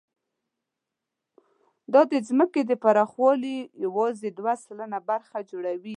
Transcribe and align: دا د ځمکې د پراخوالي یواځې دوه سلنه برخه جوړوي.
دا 1.93 2.01
د 2.11 2.13
ځمکې 2.29 2.61
د 2.65 2.71
پراخوالي 2.83 3.57
یواځې 3.85 4.27
دوه 4.37 4.53
سلنه 4.63 4.99
برخه 5.09 5.37
جوړوي. 5.51 5.89